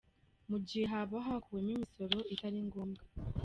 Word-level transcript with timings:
Mu 0.49 0.57
gihe 0.67 0.83
haba 0.93 1.17
hakuweho 1.27 1.71
imisoro 1.77 2.17
itari 2.33 2.59
ngombwa. 2.67 3.01